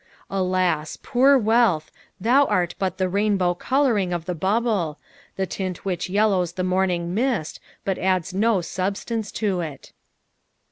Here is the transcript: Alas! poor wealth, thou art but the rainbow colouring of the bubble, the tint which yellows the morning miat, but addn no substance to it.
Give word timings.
Alas! 0.31 0.97
poor 1.03 1.37
wealth, 1.37 1.91
thou 2.19 2.45
art 2.45 2.73
but 2.79 2.97
the 2.97 3.07
rainbow 3.07 3.53
colouring 3.53 4.11
of 4.11 4.25
the 4.25 4.33
bubble, 4.33 4.97
the 5.35 5.45
tint 5.45 5.85
which 5.85 6.09
yellows 6.09 6.53
the 6.53 6.63
morning 6.63 7.13
miat, 7.13 7.59
but 7.85 7.97
addn 7.97 8.33
no 8.33 8.61
substance 8.61 9.31
to 9.31 9.59
it. 9.61 9.91